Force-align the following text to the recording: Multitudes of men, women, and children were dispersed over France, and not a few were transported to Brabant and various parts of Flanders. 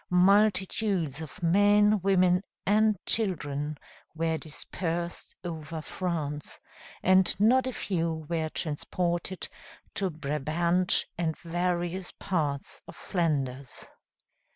Multitudes 0.09 1.21
of 1.21 1.43
men, 1.43 2.01
women, 2.01 2.41
and 2.65 2.97
children 3.05 3.77
were 4.15 4.35
dispersed 4.35 5.35
over 5.43 5.79
France, 5.79 6.59
and 7.03 7.39
not 7.39 7.67
a 7.67 7.71
few 7.71 8.25
were 8.27 8.49
transported 8.49 9.47
to 9.93 10.09
Brabant 10.09 11.05
and 11.19 11.37
various 11.37 12.11
parts 12.17 12.81
of 12.87 12.95
Flanders. 12.95 13.85